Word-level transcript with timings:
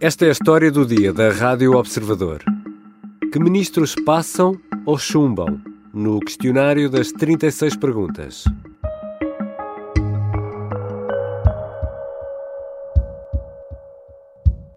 Esta 0.00 0.26
é 0.26 0.28
a 0.28 0.30
história 0.30 0.70
do 0.70 0.86
dia 0.86 1.12
da 1.12 1.32
Rádio 1.32 1.72
Observador. 1.72 2.44
Que 3.32 3.40
ministros 3.40 3.96
passam 4.06 4.56
ou 4.86 4.96
chumbam 4.96 5.60
no 5.92 6.20
questionário 6.20 6.88
das 6.88 7.10
36 7.10 7.74
perguntas? 7.74 8.44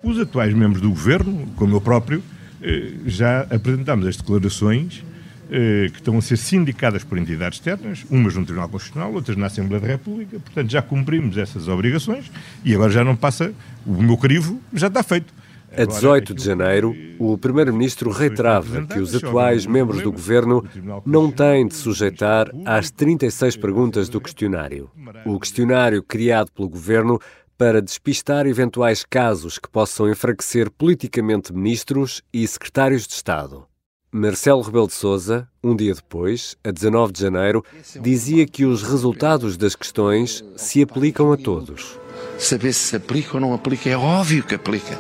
Os 0.03 0.19
atuais 0.19 0.55
membros 0.55 0.81
do 0.81 0.89
governo, 0.89 1.47
como 1.55 1.75
eu 1.75 1.81
próprio, 1.81 2.23
eh, 2.59 2.93
já 3.05 3.41
apresentámos 3.41 4.07
as 4.07 4.17
declarações 4.17 5.03
eh, 5.51 5.89
que 5.91 5.97
estão 5.97 6.17
a 6.17 6.21
ser 6.21 6.37
sindicadas 6.37 7.03
por 7.03 7.17
entidades 7.17 7.59
externas, 7.59 8.05
umas 8.09 8.35
no 8.35 8.45
Tribunal 8.45 8.69
Constitucional, 8.69 9.13
outras 9.13 9.35
na 9.35 9.47
Assembleia 9.47 9.81
da 9.81 9.87
República, 9.87 10.39
portanto 10.39 10.71
já 10.71 10.81
cumprimos 10.81 11.37
essas 11.37 11.67
obrigações 11.67 12.31
e 12.63 12.73
agora 12.73 12.89
já 12.89 13.03
não 13.03 13.17
passa, 13.17 13.53
o 13.85 14.01
meu 14.01 14.17
crivo 14.17 14.59
já 14.73 14.87
está 14.87 15.03
feito. 15.03 15.33
A 15.75 15.85
18 15.85 16.33
de 16.33 16.43
janeiro, 16.43 16.93
o 17.17 17.37
Primeiro-Ministro 17.37 18.11
reiterava 18.11 18.85
que 18.85 18.99
os 18.99 19.15
atuais 19.15 19.65
membros 19.65 20.01
do 20.01 20.11
governo 20.11 20.65
não 21.05 21.31
têm 21.31 21.65
de 21.65 21.75
sujeitar 21.75 22.51
às 22.65 22.91
36 22.91 23.55
perguntas 23.55 24.09
do 24.09 24.19
questionário. 24.19 24.91
O 25.25 25.39
questionário 25.39 26.03
criado 26.03 26.51
pelo 26.51 26.67
governo 26.67 27.19
para 27.57 27.81
despistar 27.81 28.47
eventuais 28.47 29.05
casos 29.09 29.57
que 29.57 29.69
possam 29.69 30.09
enfraquecer 30.09 30.69
politicamente 30.69 31.53
ministros 31.53 32.21
e 32.33 32.45
secretários 32.45 33.07
de 33.07 33.13
Estado. 33.13 33.65
Marcelo 34.11 34.61
Rebelo 34.61 34.87
de 34.87 34.93
Sousa, 34.93 35.47
um 35.63 35.73
dia 35.73 35.93
depois, 35.93 36.57
a 36.65 36.71
19 36.71 37.13
de 37.13 37.21
janeiro, 37.21 37.63
dizia 38.01 38.45
que 38.45 38.65
os 38.65 38.83
resultados 38.83 39.55
das 39.55 39.73
questões 39.73 40.43
se 40.57 40.81
aplicam 40.81 41.31
a 41.31 41.37
todos. 41.37 41.97
Saber 42.41 42.73
se 42.73 42.95
aplica 42.95 43.35
ou 43.35 43.39
não 43.39 43.53
aplica 43.53 43.87
é 43.87 43.95
óbvio 43.95 44.41
que 44.41 44.55
aplica. 44.55 44.99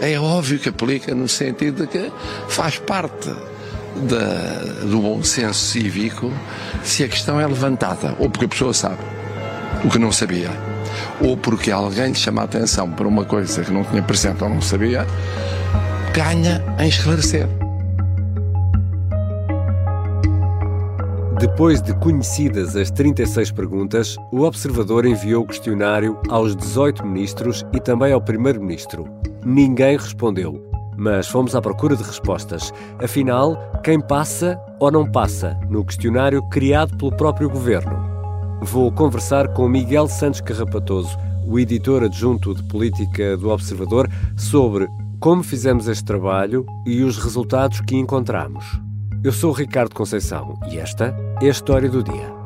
É 0.00 0.18
óbvio 0.18 0.58
que 0.58 0.70
aplica 0.70 1.14
no 1.14 1.28
sentido 1.28 1.82
de 1.82 1.86
que 1.86 2.12
faz 2.48 2.78
parte 2.78 3.28
da, 3.28 4.84
do 4.86 5.00
bom 5.00 5.22
senso 5.22 5.72
cívico 5.72 6.32
se 6.82 7.04
a 7.04 7.08
questão 7.08 7.38
é 7.38 7.46
levantada, 7.46 8.16
ou 8.18 8.30
porque 8.30 8.46
a 8.46 8.48
pessoa 8.48 8.72
sabe 8.72 9.02
o 9.84 9.90
que 9.90 9.98
não 9.98 10.10
sabia, 10.10 10.50
ou 11.20 11.36
porque 11.36 11.70
alguém 11.70 12.08
lhe 12.08 12.14
chama 12.14 12.40
a 12.40 12.44
atenção 12.46 12.90
para 12.90 13.06
uma 13.06 13.26
coisa 13.26 13.62
que 13.62 13.70
não 13.70 13.84
tinha 13.84 14.02
presente 14.02 14.42
ou 14.42 14.48
não 14.48 14.62
sabia, 14.62 15.06
ganha 16.14 16.64
em 16.78 16.88
esclarecer. 16.88 17.65
Depois 21.38 21.82
de 21.82 21.92
conhecidas 21.96 22.74
as 22.76 22.90
36 22.90 23.52
perguntas, 23.52 24.16
o 24.32 24.40
observador 24.40 25.04
enviou 25.04 25.44
o 25.44 25.46
questionário 25.46 26.18
aos 26.30 26.56
18 26.56 27.04
ministros 27.04 27.62
e 27.74 27.78
também 27.78 28.10
ao 28.10 28.22
primeiro-ministro. 28.22 29.06
Ninguém 29.44 29.98
respondeu, 29.98 30.66
mas 30.96 31.28
fomos 31.28 31.54
à 31.54 31.60
procura 31.60 31.94
de 31.94 32.02
respostas. 32.02 32.72
Afinal, 32.98 33.70
quem 33.84 34.00
passa 34.00 34.58
ou 34.80 34.90
não 34.90 35.04
passa 35.04 35.60
no 35.68 35.84
questionário 35.84 36.42
criado 36.48 36.96
pelo 36.96 37.14
próprio 37.14 37.50
governo? 37.50 38.02
Vou 38.62 38.90
conversar 38.90 39.48
com 39.48 39.68
Miguel 39.68 40.08
Santos 40.08 40.40
Carrapatoso, 40.40 41.18
o 41.46 41.58
editor 41.58 42.02
adjunto 42.02 42.54
de 42.54 42.62
política 42.62 43.36
do 43.36 43.50
Observador, 43.50 44.08
sobre 44.38 44.88
como 45.20 45.42
fizemos 45.42 45.86
este 45.86 46.04
trabalho 46.04 46.64
e 46.86 47.02
os 47.02 47.18
resultados 47.18 47.82
que 47.82 47.94
encontramos. 47.94 48.85
Eu 49.24 49.32
sou 49.32 49.50
o 49.50 49.52
Ricardo 49.52 49.94
Conceição 49.94 50.58
e 50.70 50.78
esta 50.78 51.14
é 51.42 51.46
a 51.46 51.50
história 51.50 51.88
do 51.88 52.02
dia. 52.02 52.36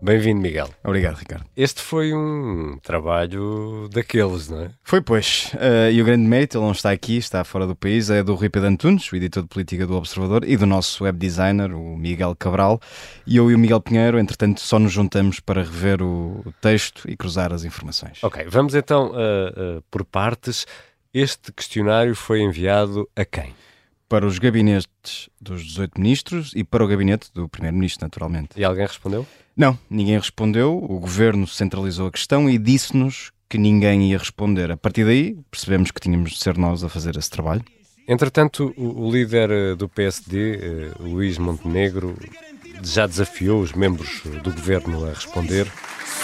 Bem-vindo, 0.00 0.40
Miguel. 0.40 0.68
Obrigado, 0.84 1.16
Ricardo. 1.16 1.44
Este 1.56 1.82
foi 1.82 2.14
um 2.14 2.78
trabalho 2.80 3.88
daqueles, 3.92 4.48
não 4.48 4.60
é? 4.60 4.70
Foi, 4.84 5.00
pois. 5.00 5.50
Uh, 5.54 5.90
e 5.90 6.00
o 6.00 6.04
grande 6.04 6.22
mérito, 6.22 6.58
ele 6.58 6.64
não 6.64 6.72
está 6.72 6.92
aqui, 6.92 7.16
está 7.16 7.42
fora 7.42 7.66
do 7.66 7.74
país, 7.74 8.08
é 8.08 8.22
do 8.22 8.36
Rui 8.36 8.48
Pedro 8.48 8.68
Antunes, 8.68 9.10
o 9.10 9.16
editor 9.16 9.42
de 9.42 9.48
política 9.48 9.84
do 9.84 9.96
Observador, 9.96 10.44
e 10.46 10.56
do 10.56 10.64
nosso 10.64 11.02
web 11.02 11.18
designer, 11.18 11.72
o 11.74 11.96
Miguel 11.96 12.36
Cabral. 12.36 12.80
E 13.26 13.36
eu 13.36 13.50
e 13.50 13.54
o 13.54 13.58
Miguel 13.58 13.80
Pinheiro, 13.80 14.18
entretanto, 14.18 14.60
só 14.60 14.78
nos 14.78 14.92
juntamos 14.92 15.40
para 15.40 15.62
rever 15.62 16.00
o 16.00 16.54
texto 16.60 17.10
e 17.10 17.16
cruzar 17.16 17.52
as 17.52 17.64
informações. 17.64 18.22
Ok, 18.22 18.46
vamos 18.48 18.76
então 18.76 19.10
uh, 19.10 19.78
uh, 19.78 19.82
por 19.90 20.04
partes. 20.04 20.66
Este 21.18 21.50
questionário 21.50 22.14
foi 22.14 22.42
enviado 22.42 23.08
a 23.16 23.24
quem? 23.24 23.54
Para 24.06 24.26
os 24.26 24.38
gabinetes 24.38 25.30
dos 25.40 25.64
18 25.64 25.98
ministros 25.98 26.52
e 26.54 26.62
para 26.62 26.84
o 26.84 26.86
gabinete 26.86 27.30
do 27.32 27.48
primeiro-ministro, 27.48 28.04
naturalmente. 28.04 28.50
E 28.54 28.62
alguém 28.62 28.86
respondeu? 28.86 29.26
Não, 29.56 29.78
ninguém 29.88 30.18
respondeu. 30.18 30.76
O 30.76 31.00
governo 31.00 31.46
centralizou 31.46 32.08
a 32.08 32.12
questão 32.12 32.50
e 32.50 32.58
disse-nos 32.58 33.32
que 33.48 33.56
ninguém 33.56 34.10
ia 34.10 34.18
responder. 34.18 34.70
A 34.70 34.76
partir 34.76 35.06
daí, 35.06 35.38
percebemos 35.50 35.90
que 35.90 36.02
tínhamos 36.02 36.32
de 36.32 36.38
ser 36.38 36.58
nós 36.58 36.84
a 36.84 36.88
fazer 36.90 37.16
esse 37.16 37.30
trabalho. 37.30 37.64
Entretanto, 38.06 38.74
o, 38.76 39.10
líder 39.10 39.50
eh, 39.50 39.74
do 39.74 39.88
PSD, 39.88 40.56
eh, 40.56 40.90
Luís 41.00 41.38
Montenegro, 41.38 42.14
já 42.82 43.06
desafiou 43.06 43.60
os 43.60 43.72
membros 43.72 44.20
do 44.42 44.52
governo 44.52 45.06
a 45.06 45.10
responder. 45.10 45.66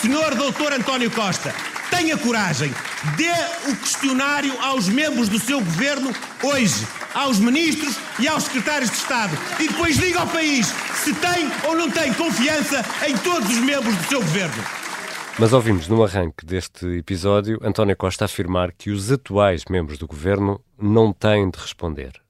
Senhor 0.00 0.34
Doutor 0.34 0.72
António 0.72 1.10
Costa, 1.10 1.54
tenha 1.90 2.16
coragem, 2.16 2.72
dê 3.16 3.70
o 3.70 3.76
questionário 3.76 4.52
aos 4.60 4.88
membros 4.88 5.28
do 5.28 5.38
seu 5.38 5.60
governo 5.60 6.12
hoje, 6.42 6.86
aos 7.14 7.38
ministros 7.38 7.96
e 8.18 8.26
aos 8.26 8.44
secretários 8.44 8.90
de 8.90 8.96
Estado. 8.96 9.36
E 9.60 9.68
depois 9.68 9.96
diga 9.96 10.20
ao 10.20 10.26
país 10.26 10.72
se 10.94 11.14
tem 11.14 11.50
ou 11.68 11.76
não 11.76 11.90
tem 11.90 12.12
confiança 12.14 12.84
em 13.06 13.16
todos 13.18 13.48
os 13.50 13.58
membros 13.58 13.94
do 13.96 14.04
seu 14.04 14.20
governo. 14.20 14.64
Mas 15.38 15.52
ouvimos 15.52 15.88
no 15.88 16.04
arranque 16.04 16.44
deste 16.44 16.86
episódio 16.98 17.58
António 17.62 17.96
Costa 17.96 18.26
afirmar 18.26 18.72
que 18.72 18.90
os 18.90 19.10
atuais 19.10 19.64
membros 19.68 19.98
do 19.98 20.06
governo 20.06 20.62
não 20.78 21.12
têm 21.12 21.50
de 21.50 21.58
responder. 21.58 22.21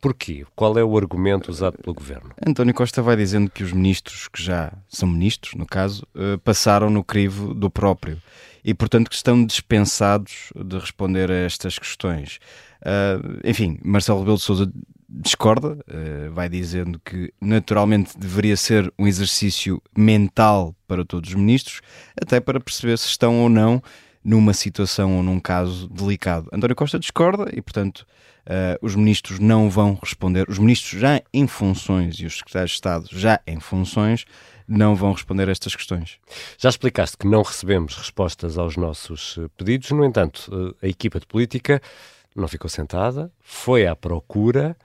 Porquê? 0.00 0.46
Qual 0.56 0.78
é 0.78 0.84
o 0.84 0.96
argumento 0.96 1.50
usado 1.50 1.76
pelo 1.76 1.94
governo? 1.94 2.30
António 2.46 2.72
Costa 2.72 3.02
vai 3.02 3.16
dizendo 3.16 3.50
que 3.50 3.62
os 3.62 3.72
ministros, 3.72 4.28
que 4.28 4.42
já 4.42 4.72
são 4.88 5.06
ministros, 5.06 5.54
no 5.54 5.66
caso, 5.66 6.06
eh, 6.14 6.38
passaram 6.38 6.88
no 6.88 7.04
crivo 7.04 7.52
do 7.52 7.70
próprio 7.70 8.20
e, 8.64 8.72
portanto, 8.72 9.10
que 9.10 9.14
estão 9.14 9.44
dispensados 9.44 10.52
de 10.56 10.78
responder 10.78 11.30
a 11.30 11.34
estas 11.34 11.78
questões. 11.78 12.38
Uh, 12.80 13.40
enfim, 13.44 13.78
Marcelo 13.82 14.20
Rebelo 14.20 14.36
de 14.38 14.42
Sousa 14.42 14.72
discorda, 15.08 15.72
uh, 15.72 16.32
vai 16.32 16.48
dizendo 16.48 17.00
que 17.04 17.32
naturalmente 17.40 18.18
deveria 18.18 18.56
ser 18.56 18.92
um 18.98 19.06
exercício 19.06 19.82
mental 19.96 20.74
para 20.86 21.04
todos 21.04 21.30
os 21.30 21.36
ministros, 21.36 21.80
até 22.20 22.40
para 22.40 22.60
perceber 22.60 22.96
se 22.98 23.06
estão 23.06 23.40
ou 23.40 23.48
não 23.48 23.82
numa 24.22 24.52
situação 24.52 25.16
ou 25.16 25.22
num 25.22 25.40
caso 25.40 25.88
delicado. 25.88 26.48
António 26.52 26.76
Costa 26.76 26.98
discorda 26.98 27.50
e, 27.52 27.62
portanto, 27.62 28.06
uh, 28.46 28.78
os 28.82 28.94
ministros 28.94 29.38
não 29.38 29.70
vão 29.70 29.98
responder. 30.00 30.48
Os 30.48 30.58
ministros 30.58 31.00
já 31.00 31.22
em 31.32 31.46
funções 31.46 32.16
e 32.16 32.26
os 32.26 32.38
secretários 32.38 32.72
de 32.72 32.76
Estado 32.76 33.08
já 33.10 33.40
em 33.46 33.58
funções 33.58 34.24
não 34.68 34.94
vão 34.94 35.12
responder 35.12 35.48
a 35.48 35.52
estas 35.52 35.74
questões. 35.74 36.18
Já 36.58 36.68
explicaste 36.68 37.16
que 37.16 37.26
não 37.26 37.42
recebemos 37.42 37.96
respostas 37.96 38.56
aos 38.56 38.76
nossos 38.76 39.38
pedidos, 39.56 39.90
no 39.90 40.04
entanto, 40.04 40.76
a 40.80 40.86
equipa 40.86 41.18
de 41.18 41.26
política 41.26 41.82
não 42.36 42.46
ficou 42.46 42.70
sentada, 42.70 43.32
foi 43.40 43.86
à 43.86 43.96
procura. 43.96 44.76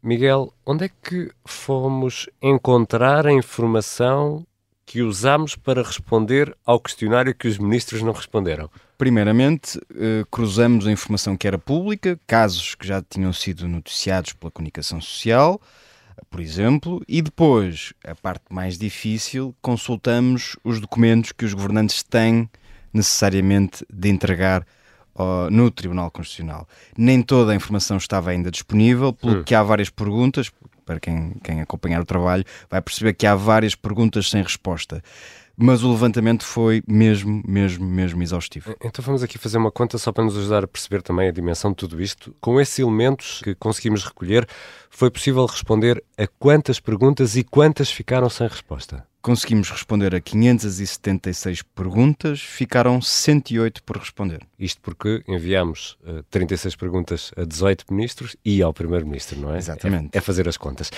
Miguel, 0.00 0.54
onde 0.64 0.84
é 0.84 0.88
que 0.88 1.32
fomos 1.44 2.28
encontrar 2.40 3.26
a 3.26 3.32
informação 3.32 4.46
que 4.88 5.02
usámos 5.02 5.54
para 5.54 5.82
responder 5.82 6.56
ao 6.64 6.80
questionário 6.80 7.34
que 7.34 7.46
os 7.46 7.58
ministros 7.58 8.00
não 8.00 8.12
responderam? 8.12 8.70
Primeiramente, 8.96 9.78
eh, 9.94 10.24
cruzamos 10.30 10.86
a 10.86 10.90
informação 10.90 11.36
que 11.36 11.46
era 11.46 11.58
pública, 11.58 12.18
casos 12.26 12.74
que 12.74 12.86
já 12.86 13.02
tinham 13.02 13.30
sido 13.30 13.68
noticiados 13.68 14.32
pela 14.32 14.50
comunicação 14.50 14.98
social, 14.98 15.60
por 16.30 16.40
exemplo, 16.40 17.02
e 17.06 17.20
depois, 17.20 17.92
a 18.02 18.14
parte 18.14 18.46
mais 18.48 18.78
difícil, 18.78 19.54
consultamos 19.60 20.56
os 20.64 20.80
documentos 20.80 21.32
que 21.32 21.44
os 21.44 21.52
governantes 21.52 22.02
têm 22.02 22.48
necessariamente 22.90 23.84
de 23.92 24.08
entregar 24.08 24.66
no 25.50 25.70
Tribunal 25.70 26.10
Constitucional. 26.10 26.66
Nem 26.96 27.22
toda 27.22 27.52
a 27.52 27.54
informação 27.54 27.96
estava 27.96 28.30
ainda 28.30 28.50
disponível, 28.50 29.12
pelo 29.12 29.40
hum. 29.40 29.44
que 29.44 29.54
há 29.54 29.62
várias 29.62 29.90
perguntas, 29.90 30.50
para 30.88 30.98
quem, 30.98 31.34
quem 31.44 31.60
acompanhar 31.60 32.00
o 32.00 32.04
trabalho, 32.06 32.44
vai 32.70 32.80
perceber 32.80 33.12
que 33.12 33.26
há 33.26 33.34
várias 33.34 33.74
perguntas 33.74 34.30
sem 34.30 34.42
resposta 34.42 35.02
mas 35.60 35.82
o 35.82 35.90
levantamento 35.90 36.44
foi 36.44 36.84
mesmo, 36.86 37.42
mesmo, 37.44 37.84
mesmo 37.84 38.22
exaustivo. 38.22 38.76
Então 38.80 39.04
vamos 39.04 39.24
aqui 39.24 39.36
fazer 39.36 39.58
uma 39.58 39.72
conta 39.72 39.98
só 39.98 40.12
para 40.12 40.22
nos 40.22 40.38
ajudar 40.38 40.62
a 40.62 40.68
perceber 40.68 41.02
também 41.02 41.28
a 41.28 41.32
dimensão 41.32 41.72
de 41.72 41.78
tudo 41.78 42.00
isto. 42.00 42.32
Com 42.40 42.60
esses 42.60 42.78
elementos 42.78 43.40
que 43.42 43.56
conseguimos 43.56 44.04
recolher, 44.04 44.46
foi 44.88 45.10
possível 45.10 45.44
responder 45.46 46.00
a 46.16 46.28
quantas 46.38 46.78
perguntas 46.78 47.34
e 47.34 47.42
quantas 47.42 47.90
ficaram 47.90 48.30
sem 48.30 48.46
resposta? 48.46 49.04
Conseguimos 49.20 49.68
responder 49.70 50.14
a 50.14 50.20
576 50.20 51.62
perguntas, 51.62 52.40
ficaram 52.40 53.00
108 53.02 53.82
por 53.82 53.96
responder. 53.96 54.46
Isto 54.58 54.80
porque 54.80 55.22
enviamos 55.26 55.98
uh, 56.04 56.18
eh, 56.18 56.24
36 56.30 56.76
perguntas 56.76 57.32
a 57.36 57.44
18 57.44 57.92
ministros 57.92 58.36
e 58.44 58.62
ao 58.62 58.72
primeiro-ministro, 58.72 59.40
não 59.40 59.52
é? 59.52 59.58
Exatamente. 59.58 60.10
É, 60.14 60.18
é 60.18 60.20
fazer 60.20 60.48
as 60.48 60.56
contas. 60.56 60.90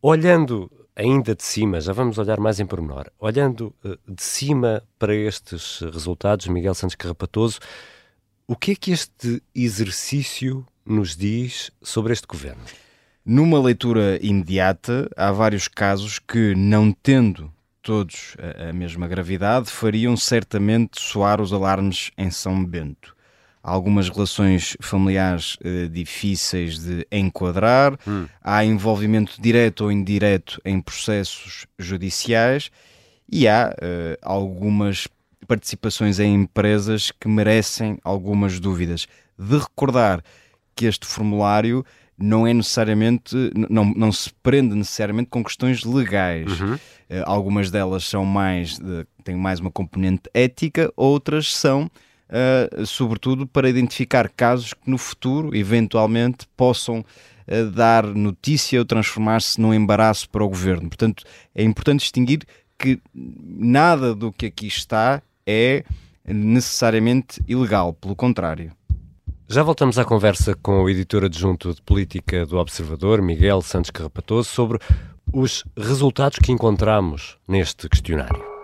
Olhando 0.00 0.70
ainda 0.96 1.34
de 1.34 1.44
cima, 1.44 1.78
já 1.78 1.92
vamos 1.92 2.16
olhar 2.16 2.40
mais 2.40 2.58
em 2.58 2.66
pormenor, 2.66 3.10
olhando 3.18 3.74
uh, 3.84 3.98
de 4.08 4.22
cima 4.22 4.82
para 4.98 5.14
estes 5.14 5.80
resultados, 5.80 6.46
Miguel 6.46 6.74
Santos 6.74 6.96
Carrapatoso, 6.96 7.60
o 8.48 8.56
que 8.56 8.72
é 8.72 8.74
que 8.74 8.90
este 8.90 9.42
exercício 9.54 10.66
nos 10.84 11.14
diz 11.14 11.70
sobre 11.82 12.14
este 12.14 12.26
governo? 12.26 12.62
Numa 13.24 13.60
leitura 13.60 14.18
imediata, 14.22 15.10
há 15.16 15.30
vários 15.30 15.68
casos 15.68 16.18
que, 16.18 16.54
não 16.54 16.90
tendo 16.90 17.52
todos 17.86 18.36
a, 18.40 18.70
a 18.70 18.72
mesma 18.72 19.06
gravidade, 19.06 19.70
fariam 19.70 20.16
certamente 20.16 21.00
soar 21.00 21.40
os 21.40 21.52
alarmes 21.52 22.10
em 22.18 22.32
São 22.32 22.64
Bento. 22.64 23.14
Há 23.62 23.70
algumas 23.70 24.08
relações 24.08 24.76
familiares 24.80 25.56
eh, 25.62 25.86
difíceis 25.86 26.80
de 26.80 27.06
enquadrar, 27.12 27.96
hum. 28.06 28.26
há 28.42 28.64
envolvimento 28.64 29.40
direto 29.40 29.84
ou 29.84 29.92
indireto 29.92 30.60
em 30.64 30.80
processos 30.80 31.66
judiciais 31.78 32.72
e 33.30 33.46
há 33.46 33.72
eh, 33.80 34.18
algumas 34.20 35.06
participações 35.46 36.18
em 36.18 36.34
empresas 36.34 37.12
que 37.12 37.28
merecem 37.28 37.98
algumas 38.02 38.58
dúvidas. 38.58 39.06
De 39.38 39.58
recordar 39.58 40.24
que 40.74 40.86
este 40.86 41.06
formulário 41.06 41.84
não 42.18 42.46
é 42.46 42.54
necessariamente, 42.54 43.34
não, 43.68 43.84
não 43.84 44.10
se 44.10 44.32
prende 44.42 44.74
necessariamente 44.74 45.28
com 45.28 45.44
questões 45.44 45.84
legais. 45.84 46.60
Uhum. 46.60 46.74
Uh, 46.74 46.80
algumas 47.24 47.70
delas 47.70 48.04
são 48.04 48.24
mais, 48.24 48.78
uh, 48.78 49.06
têm 49.22 49.36
mais 49.36 49.60
uma 49.60 49.70
componente 49.70 50.22
ética, 50.32 50.92
outras 50.96 51.52
são, 51.52 51.84
uh, 51.84 52.86
sobretudo, 52.86 53.46
para 53.46 53.68
identificar 53.68 54.28
casos 54.28 54.72
que 54.72 54.90
no 54.90 54.98
futuro, 54.98 55.54
eventualmente, 55.54 56.46
possam 56.56 57.00
uh, 57.00 57.70
dar 57.70 58.04
notícia 58.04 58.78
ou 58.78 58.84
transformar-se 58.84 59.60
num 59.60 59.74
embaraço 59.74 60.28
para 60.30 60.44
o 60.44 60.48
governo. 60.48 60.88
Portanto, 60.88 61.22
é 61.54 61.62
importante 61.62 62.00
distinguir 62.00 62.40
que 62.78 62.98
nada 63.14 64.14
do 64.14 64.32
que 64.32 64.46
aqui 64.46 64.66
está 64.66 65.22
é 65.46 65.84
necessariamente 66.26 67.40
ilegal, 67.46 67.92
pelo 67.92 68.16
contrário. 68.16 68.72
Já 69.48 69.62
voltamos 69.62 69.96
à 69.96 70.04
conversa 70.04 70.56
com 70.56 70.82
o 70.82 70.90
editor 70.90 71.24
adjunto 71.24 71.72
de 71.72 71.80
política 71.80 72.44
do 72.44 72.58
Observador, 72.58 73.22
Miguel 73.22 73.62
Santos 73.62 73.92
Carrapatoso, 73.92 74.48
sobre 74.48 74.80
os 75.32 75.62
resultados 75.76 76.40
que 76.40 76.50
encontramos 76.50 77.38
neste 77.46 77.88
questionário. 77.88 78.55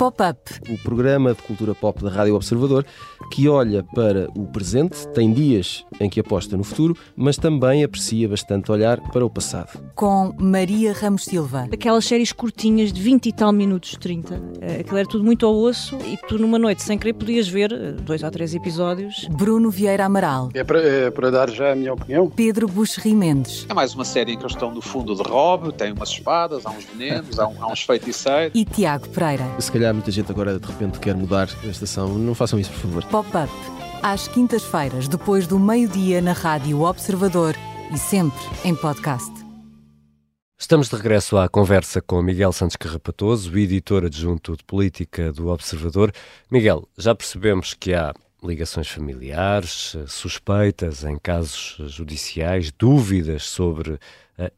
Pop-up. 0.00 0.38
O 0.70 0.78
programa 0.78 1.34
de 1.34 1.42
cultura 1.42 1.74
pop 1.74 2.02
da 2.02 2.08
Rádio 2.08 2.34
Observador 2.34 2.86
que 3.30 3.48
olha 3.48 3.84
para 3.94 4.28
o 4.34 4.46
presente, 4.46 5.06
tem 5.08 5.32
dias 5.32 5.84
em 6.00 6.08
que 6.08 6.18
aposta 6.18 6.56
no 6.56 6.64
futuro, 6.64 6.96
mas 7.14 7.36
também 7.36 7.84
aprecia 7.84 8.28
bastante 8.28 8.72
olhar 8.72 9.00
para 9.12 9.24
o 9.24 9.30
passado. 9.30 9.78
Com 9.94 10.34
Maria 10.38 10.92
Ramos 10.92 11.24
Silva. 11.24 11.68
Aquelas 11.72 12.04
séries 12.04 12.32
curtinhas 12.32 12.92
de 12.92 13.00
20 13.00 13.26
e 13.26 13.32
tal 13.32 13.52
minutos, 13.52 13.96
30. 14.00 14.42
Eh, 14.60 14.80
aquilo 14.80 14.98
era 14.98 15.08
tudo 15.08 15.22
muito 15.22 15.46
ao 15.46 15.54
osso 15.54 15.96
e 16.06 16.16
tu 16.16 16.38
numa 16.38 16.58
noite 16.58 16.82
sem 16.82 16.98
querer 16.98 17.12
podias 17.12 17.46
ver 17.46 17.72
eh, 17.72 17.92
dois 17.92 18.22
ou 18.22 18.30
três 18.30 18.54
episódios. 18.54 19.28
Bruno 19.30 19.70
Vieira 19.70 20.06
Amaral. 20.06 20.48
É 20.54 20.64
para, 20.64 20.80
é 20.82 21.10
para 21.10 21.30
dar 21.30 21.50
já 21.50 21.72
a 21.72 21.76
minha 21.76 21.92
opinião. 21.92 22.28
Pedro 22.28 22.66
Buxerri 22.66 23.14
Mendes. 23.14 23.66
É 23.68 23.74
mais 23.74 23.94
uma 23.94 24.04
série 24.04 24.32
em 24.32 24.36
que 24.36 24.42
eles 24.42 24.54
estão 24.54 24.74
no 24.74 24.82
fundo 24.82 25.14
de 25.14 25.22
Rob, 25.22 25.72
tem 25.72 25.92
umas 25.92 26.08
espadas, 26.08 26.66
há 26.66 26.70
uns 26.70 26.84
venenos, 26.84 27.38
há, 27.38 27.46
um, 27.46 27.62
há 27.62 27.70
uns 27.70 27.82
feiticeiros. 27.82 28.58
E 28.58 28.64
Tiago 28.64 29.08
Pereira. 29.10 29.46
Se 29.58 29.70
calhar 29.70 29.89
muita 29.92 30.10
gente 30.10 30.30
agora 30.30 30.58
de 30.58 30.66
repente 30.66 30.98
quer 30.98 31.14
mudar 31.14 31.48
a 31.62 31.66
estação. 31.66 32.18
Não 32.18 32.34
façam 32.34 32.58
isso, 32.58 32.70
por 32.70 32.80
favor. 32.80 33.04
Pop-up. 33.04 33.52
Às 34.02 34.28
quintas-feiras, 34.28 35.08
depois 35.08 35.46
do 35.46 35.58
meio-dia, 35.58 36.22
na 36.22 36.32
Rádio 36.32 36.80
Observador 36.82 37.54
e 37.92 37.98
sempre 37.98 38.40
em 38.64 38.74
podcast. 38.74 39.30
Estamos 40.58 40.88
de 40.88 40.96
regresso 40.96 41.38
à 41.38 41.48
conversa 41.48 42.02
com 42.02 42.22
Miguel 42.22 42.52
Santos 42.52 42.76
Carrapatoso, 42.76 43.56
editor 43.58 44.04
adjunto 44.04 44.56
de 44.56 44.62
política 44.62 45.32
do 45.32 45.48
Observador. 45.48 46.12
Miguel, 46.50 46.86
já 46.98 47.14
percebemos 47.14 47.72
que 47.72 47.94
há 47.94 48.12
ligações 48.42 48.88
familiares, 48.88 49.96
suspeitas 50.06 51.04
em 51.04 51.18
casos 51.18 51.76
judiciais, 51.90 52.72
dúvidas 52.72 53.44
sobre 53.44 53.92
uh, 53.92 53.98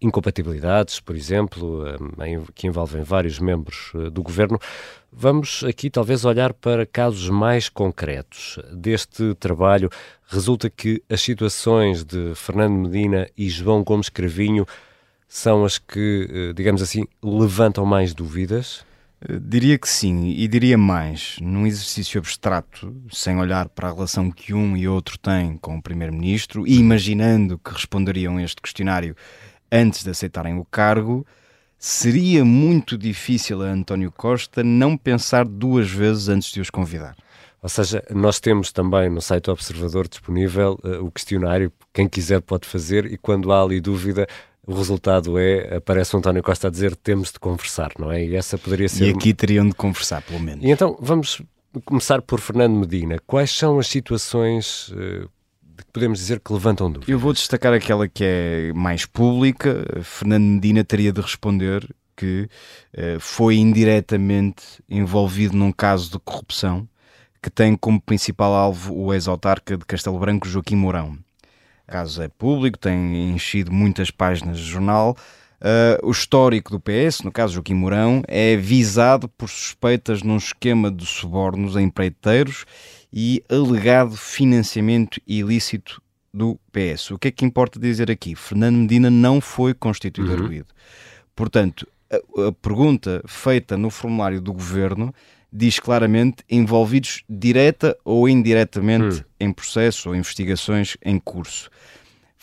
incompatibilidades, 0.01 1.01
por 1.01 1.17
exemplo, 1.17 1.85
uh, 1.85 2.53
que 2.55 2.67
envolvem 2.67 3.03
vários 3.03 3.39
membros 3.39 3.93
do 4.13 4.23
governo. 4.23 4.59
Vamos 5.13 5.63
aqui 5.65 5.91
talvez 5.91 6.25
olhar 6.25 6.53
para 6.55 6.87
casos 6.87 7.29
mais 7.29 7.69
concretos 7.69 8.59
deste 8.73 9.35
trabalho. 9.35 9.91
Resulta 10.27 10.71
que 10.71 11.03
as 11.09 11.21
situações 11.21 12.05
de 12.05 12.35
Fernando 12.35 12.89
Medina 12.89 13.29
e 13.37 13.51
João 13.51 13.83
Gomes 13.83 14.09
Cravinho 14.09 14.67
são 15.29 15.65
as 15.65 15.79
que, 15.79 16.53
digamos 16.55 16.81
assim, 16.81 17.07
levantam 17.23 17.85
mais 17.85 18.15
dúvidas? 18.15 18.85
Diria 19.41 19.79
que 19.79 19.89
sim, 19.89 20.31
e 20.31 20.49
diria 20.49 20.77
mais. 20.77 21.37
Num 21.41 21.67
exercício 21.67 22.19
abstrato, 22.19 22.95
sem 23.11 23.37
olhar 23.37 23.69
para 23.69 23.89
a 23.89 23.93
relação 23.93 24.31
que 24.31 24.53
um 24.53 24.77
e 24.77 24.89
outro 24.89 25.19
têm 25.19 25.57
com 25.57 25.77
o 25.77 25.83
Primeiro-Ministro, 25.83 26.67
e 26.67 26.79
imaginando 26.79 27.59
que 27.59 27.73
responderiam 27.73 28.41
este 28.41 28.61
questionário 28.61 29.15
antes 29.71 30.03
de 30.03 30.11
aceitarem 30.11 30.59
o 30.59 30.65
cargo, 30.65 31.27
seria 31.79 32.45
muito 32.45 32.99
difícil 32.99 33.63
a 33.63 33.67
António 33.67 34.13
Costa 34.13 34.63
não 34.63 34.97
pensar 34.97 35.45
duas 35.45 35.91
vezes 35.91 36.29
antes 36.29 36.53
de 36.53 36.61
os 36.61 36.71
convidar. 36.71 37.17
Ou 37.63 37.69
seja, 37.69 38.03
nós 38.11 38.41
temos 38.41 38.73
também 38.73 39.09
no 39.09 39.21
site 39.21 39.49
Observador 39.49 40.09
disponível 40.09 40.79
uh, 40.83 41.05
o 41.05 41.13
questionário, 41.13 41.73
quem 41.93 42.09
quiser 42.09 42.41
pode 42.41 42.67
fazer, 42.67 43.07
e 43.07 43.17
quando 43.17 43.53
há 43.53 43.63
ali 43.63 43.81
dúvida, 43.81 44.27
o 44.67 44.75
resultado 44.75 45.39
é, 45.39 45.77
aparece 45.77 46.15
o 46.15 46.19
António 46.19 46.43
Costa 46.43 46.69
a 46.69 46.71
dizer 46.71 46.95
temos 46.95 47.33
de 47.33 47.39
conversar, 47.39 47.93
não 47.99 48.13
é? 48.13 48.25
E 48.25 48.37
essa 48.37 48.57
poderia 48.57 48.89
ser... 48.89 49.07
E 49.07 49.11
aqui 49.11 49.35
teriam 49.35 49.67
de 49.67 49.75
conversar, 49.75 50.23
pelo 50.23 50.39
menos. 50.41 50.65
E 50.65 50.71
então, 50.71 50.97
vamos 51.01 51.43
começar 51.85 52.23
por 52.23 52.41
Fernando 52.41 52.75
Medina. 52.75 53.19
Quais 53.27 53.51
são 53.51 53.79
as 53.79 53.89
situações 53.89 54.89
uh, 54.91 55.29
que 55.77 55.85
podemos 55.93 56.19
dizer 56.19 56.39
que 56.39 56.53
levantam 56.53 56.89
dúvidas? 56.91 57.09
Eu 57.09 57.19
vou 57.19 57.33
destacar 57.33 57.73
aquela 57.73 58.09
que 58.09 58.23
é 58.25 58.73
mais 58.73 59.05
pública. 59.05 59.85
Fernando 60.03 60.45
Medina 60.45 60.85
teria 60.85 61.13
de 61.13 61.21
responder 61.21 61.85
que 62.17 62.49
uh, 62.97 63.19
foi 63.19 63.57
indiretamente 63.57 64.63
envolvido 64.89 65.57
num 65.57 65.73
caso 65.73 66.11
de 66.11 66.19
corrupção 66.21 66.89
que 67.43 67.51
tem 67.51 67.75
como 67.75 68.01
principal 68.01 68.55
alvo 68.55 68.95
o 68.95 69.13
ex-autarca 69.13 69.77
de 69.77 69.85
Castelo 69.85 70.21
Branco, 70.21 70.47
Joaquim 70.47 70.77
Mourão 70.77 71.19
caso 71.87 72.23
é 72.23 72.29
público, 72.29 72.79
tem 72.79 73.31
enchido 73.31 73.73
muitas 73.73 74.11
páginas 74.11 74.59
de 74.59 74.65
jornal. 74.65 75.17
Uh, 75.61 76.09
o 76.09 76.11
histórico 76.11 76.73
do 76.73 76.81
PS, 76.81 77.23
no 77.23 77.31
caso 77.31 77.55
Joaquim 77.55 77.75
Mourão, 77.75 78.23
é 78.27 78.57
visado 78.57 79.29
por 79.29 79.49
suspeitas 79.49 80.23
num 80.23 80.37
esquema 80.37 80.91
de 80.91 81.07
subornos 81.07 81.77
a 81.77 81.83
empreiteiros 81.83 82.65
e 83.13 83.45
alegado 83.49 84.17
financiamento 84.17 85.21
ilícito 85.27 86.03
do 86.35 86.59
PS. 86.73 87.13
O 87.13 87.19
que 87.19 87.29
é 87.29 87.31
que 87.31 87.45
importa 87.45 87.79
dizer 87.79 88.11
aqui? 88.11 88.35
Fernando 88.35 88.77
Medina 88.77 89.11
não 89.11 89.41
foi 89.41 89.73
constituído 89.73 90.33
uhum. 90.33 90.43
arguído. 90.43 90.75
Portanto, 91.37 91.87
a, 92.11 92.49
a 92.49 92.53
pergunta 92.53 93.23
feita 93.27 93.77
no 93.77 93.91
formulário 93.91 94.41
do 94.41 94.53
governo 94.53 95.15
diz 95.53 95.79
claramente 95.79 96.43
envolvidos 96.51 97.23
direta 97.29 97.97
ou 98.05 98.29
indiretamente 98.29 99.21
hum. 99.21 99.25
em 99.39 99.53
processos 99.53 100.07
ou 100.07 100.15
investigações 100.15 100.97
em 101.05 101.19
curso. 101.19 101.69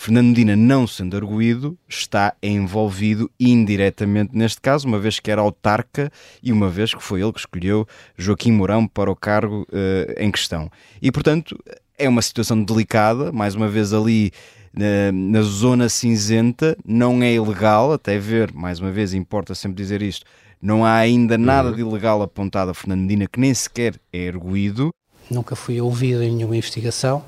Fernando 0.02 0.28
Medina, 0.28 0.56
não 0.56 0.88
sendo 0.88 1.18
arguído, 1.18 1.78
está 1.86 2.34
envolvido 2.42 3.30
indiretamente 3.38 4.32
neste 4.34 4.62
caso, 4.62 4.88
uma 4.88 4.98
vez 4.98 5.20
que 5.20 5.30
era 5.30 5.42
autarca 5.42 6.10
e 6.42 6.54
uma 6.54 6.70
vez 6.70 6.94
que 6.94 7.04
foi 7.04 7.22
ele 7.22 7.34
que 7.34 7.40
escolheu 7.40 7.86
Joaquim 8.18 8.54
Mourão 8.54 8.88
para 8.88 9.12
o 9.12 9.16
cargo 9.16 9.64
uh, 9.64 10.14
em 10.18 10.32
questão. 10.32 10.72
E, 11.02 11.12
portanto, 11.12 11.62
é 11.98 12.08
uma 12.08 12.22
situação 12.22 12.64
delicada, 12.64 13.30
mais 13.34 13.56
uma 13.56 13.68
vez 13.68 13.92
ali 13.92 14.32
na, 14.74 15.12
na, 15.12 15.42
zona 15.42 15.90
cinzenta, 15.90 16.78
não 16.86 17.22
é 17.22 17.34
ilegal, 17.34 17.92
até 17.92 18.18
ver, 18.18 18.54
mais 18.54 18.80
uma 18.80 18.92
vez, 18.92 19.14
importa 19.14 19.54
sempre 19.54 19.84
dizer 19.84 20.02
isto, 20.02 20.26
não 20.62 20.84
há 20.86 20.96
ainda 20.96 21.38
nada 21.38 21.70
uhum. 21.70 21.76
de 21.76 21.82
ilegal 21.82 22.22
apontado 22.22 22.72
a 22.72 22.74
Fernando 22.74 23.02
Medina 23.02 23.28
que 23.28 23.40
nem 23.40 23.54
sequer 23.54 23.96
é 24.12 24.18
erguido. 24.18 24.94
Nunca 25.30 25.56
fui 25.56 25.80
ouvido 25.80 26.24
em 26.24 26.36
nenhuma 26.36 26.58
investigação. 26.58 27.24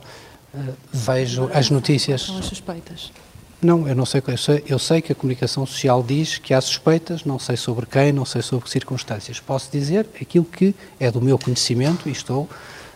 Uh, 0.54 0.74
vejo 0.92 1.50
as 1.54 1.70
notícias. 1.70 2.24
São 2.24 2.38
as 2.38 2.46
suspeitas. 2.46 3.12
Não, 3.62 3.88
eu 3.88 3.96
não 3.96 4.08
sei, 4.08 4.24
eu 4.26 4.38
sei, 4.38 4.64
eu 4.68 4.80
sei 4.80 5.02
que 5.02 5.12
a 5.12 5.16
comunicação 5.16 5.66
social 5.68 6.02
diz 6.02 6.40
que 6.40 6.52
há 6.52 6.60
suspeitas, 6.60 7.24
não 7.24 7.38
sei 7.38 7.56
sobre 7.56 7.86
quem, 7.86 8.12
não 8.12 8.26
sei 8.26 8.42
sobre 8.42 8.66
que 8.66 8.72
circunstâncias. 8.72 9.40
Posso 9.40 9.72
dizer 9.72 10.08
aquilo 10.20 10.46
que 10.46 10.74
é 11.00 11.12
do 11.12 11.22
meu 11.22 11.38
conhecimento 11.38 12.10
e 12.10 12.12
estou 12.12 12.50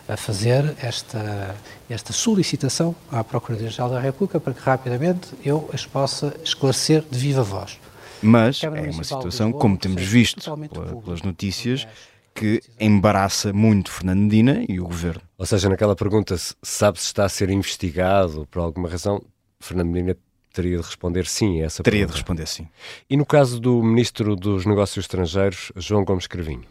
a 0.09 0.17
fazer 0.17 0.75
esta, 0.81 1.55
esta 1.87 2.11
solicitação 2.11 2.95
à 3.11 3.23
Procuradoria-Geral 3.23 3.91
da 3.91 3.99
República 3.99 4.39
para 4.39 4.53
que 4.53 4.61
rapidamente 4.61 5.29
eu 5.43 5.69
as 5.71 5.85
possa 5.85 6.33
esclarecer 6.43 7.03
de 7.09 7.17
viva 7.17 7.43
voz. 7.43 7.77
Mas 8.25 8.63
é 8.63 8.69
uma 8.69 9.03
situação, 9.03 9.51
como 9.51 9.77
temos 9.77 10.03
visto 10.03 10.57
pelas 11.03 11.21
notícias, 11.21 11.87
que 12.33 12.61
embaraça 12.79 13.53
muito 13.53 13.89
Fernando 13.91 14.19
Medina 14.19 14.65
e 14.67 14.79
o 14.79 14.83
governo. 14.83 15.21
Ou 15.37 15.45
seja, 15.45 15.69
naquela 15.69 15.95
pergunta, 15.95 16.35
sabe 16.61 16.99
se 16.99 17.05
está 17.05 17.25
a 17.25 17.29
ser 17.29 17.49
investigado 17.49 18.45
por 18.51 18.59
alguma 18.59 18.89
razão, 18.89 19.21
Fernando 19.59 19.89
Medina 19.89 20.17
teria 20.53 20.77
de 20.77 20.83
responder 20.83 21.25
sim 21.27 21.61
a 21.61 21.65
essa 21.65 21.83
Teria 21.83 21.99
pergunta. 21.99 22.13
de 22.13 22.19
responder 22.19 22.47
sim. 22.47 22.67
E 23.09 23.17
no 23.17 23.25
caso 23.25 23.59
do 23.59 23.83
Ministro 23.83 24.35
dos 24.35 24.65
Negócios 24.65 25.03
Estrangeiros, 25.03 25.71
João 25.75 26.03
Gomes 26.03 26.27
Cravinho? 26.27 26.63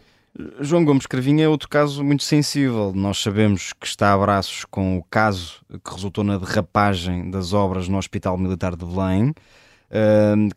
João 0.59 0.83
Gomes 0.83 1.05
Cravinho 1.05 1.41
é 1.41 1.47
outro 1.47 1.69
caso 1.69 2.03
muito 2.03 2.23
sensível. 2.23 2.91
Nós 2.93 3.19
sabemos 3.19 3.71
que 3.73 3.87
está 3.87 4.13
a 4.13 4.17
braços 4.17 4.65
com 4.65 4.97
o 4.97 5.03
caso 5.03 5.61
que 5.83 5.93
resultou 5.93 6.23
na 6.23 6.37
derrapagem 6.37 7.29
das 7.29 7.53
obras 7.53 7.87
no 7.87 7.97
Hospital 7.97 8.37
Militar 8.37 8.75
de 8.75 8.85
Belém, 8.85 9.33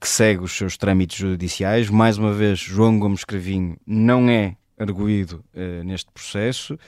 que 0.01 0.09
segue 0.09 0.43
os 0.43 0.53
seus 0.53 0.77
trâmites 0.77 1.19
judiciais. 1.19 1.89
Mais 1.89 2.19
uma 2.19 2.33
vez, 2.33 2.59
João 2.59 2.99
Gomes 2.99 3.25
Cravinho 3.25 3.77
não 3.87 4.29
é 4.29 4.57
arguído 4.79 5.45
uh, 5.55 5.85
neste 5.85 6.11
processo, 6.13 6.79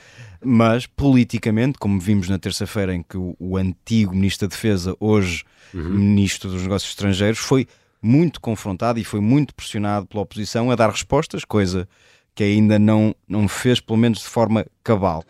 mas 0.43 0.87
politicamente, 0.87 1.79
como 1.79 1.99
vimos 1.99 2.29
na 2.29 2.39
terça-feira 2.39 2.95
em 2.95 3.03
que 3.03 3.17
o, 3.17 3.35
o, 3.39 3.57
antigo 3.57 4.15
Ministro 4.15 4.47
da 4.47 4.55
Defesa, 4.55 4.97
hoje 5.01 5.43
uhum. 5.75 5.91
Ministro 5.91 6.51
dos 6.51 6.63
Negócios 6.63 6.93
Estrangeiros, 6.93 7.41
foi 7.41 7.67
muito 8.01 8.41
confrontado 8.41 8.99
e 8.99 9.05
foi 9.05 9.21
muito 9.21 9.55
pressionado 9.55 10.07
pela 10.07 10.23
oposição 10.23 10.71
a 10.71 10.77
dar 10.77 10.89
respostas, 10.89 11.45
coisa 11.45 11.89
que 12.35 12.45
ainda 12.45 12.79
não, 12.79 13.15
não 13.29 13.49
fez, 13.49 13.81
pelo 13.81 13.99
menos 13.99 14.21
de 14.21 14.27
forma 14.27 14.65
cabal. 14.83 15.25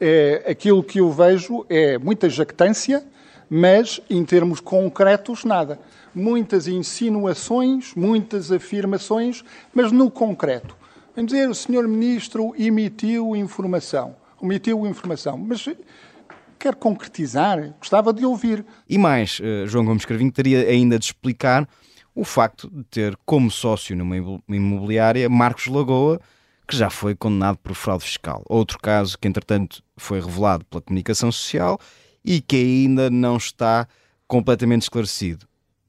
É, 0.00 0.44
aquilo 0.48 0.82
que 0.82 1.00
eu 1.00 1.10
vejo 1.10 1.66
é 1.68 1.98
muita 1.98 2.30
jactância, 2.30 3.04
mas 3.56 4.00
em 4.10 4.24
termos 4.24 4.58
concretos, 4.58 5.44
nada. 5.44 5.78
Muitas 6.12 6.66
insinuações, 6.66 7.94
muitas 7.94 8.50
afirmações, 8.50 9.44
mas 9.72 9.92
no 9.92 10.10
concreto. 10.10 10.76
Vamos 11.14 11.30
dizer, 11.30 11.48
o 11.48 11.54
senhor 11.54 11.86
ministro 11.86 12.52
emitiu 12.58 13.36
informação, 13.36 14.16
omitiu 14.40 14.84
informação, 14.88 15.38
mas 15.38 15.68
quer 16.58 16.74
concretizar, 16.74 17.72
gostava 17.78 18.12
de 18.12 18.26
ouvir. 18.26 18.66
E 18.88 18.98
mais, 18.98 19.38
uh, 19.38 19.68
João 19.68 19.84
Gomes 19.84 20.04
Cravinho 20.04 20.32
teria 20.32 20.68
ainda 20.68 20.98
de 20.98 21.04
explicar 21.04 21.68
o 22.12 22.24
facto 22.24 22.68
de 22.68 22.82
ter 22.82 23.16
como 23.24 23.52
sócio 23.52 23.94
numa 23.94 24.16
imobiliária 24.48 25.28
Marcos 25.28 25.68
Lagoa, 25.68 26.20
que 26.66 26.76
já 26.76 26.90
foi 26.90 27.14
condenado 27.14 27.58
por 27.58 27.72
fraude 27.76 28.02
fiscal. 28.02 28.42
Outro 28.48 28.80
caso 28.80 29.16
que, 29.16 29.28
entretanto, 29.28 29.80
foi 29.96 30.20
revelado 30.20 30.64
pela 30.64 30.82
comunicação 30.82 31.30
social 31.30 31.78
e 32.24 32.40
que 32.40 32.56
ainda 32.56 33.10
não 33.10 33.36
está 33.36 33.86
completamente 34.26 34.82
esclarecido. 34.82 35.46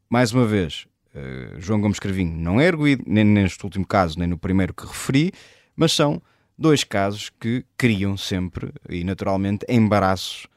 Mais 0.09 0.31
uma 0.33 0.45
vez, 0.45 0.85
uh, 1.15 1.59
João 1.59 1.81
Gomes 1.81 1.99
Cravinho 1.99 2.35
não 2.35 2.59
é 2.59 2.65
erguido, 2.65 3.03
nem 3.07 3.23
neste 3.23 3.63
último 3.63 3.85
caso, 3.85 4.19
nem 4.19 4.27
no 4.27 4.37
primeiro 4.37 4.73
que 4.73 4.85
referi, 4.85 5.31
mas 5.75 5.93
são 5.93 6.21
dois 6.57 6.83
casos 6.83 7.31
que 7.39 7.65
criam 7.77 8.17
sempre 8.17 8.71
e 8.89 9.03
naturalmente 9.03 9.65
embaraços 9.69 10.47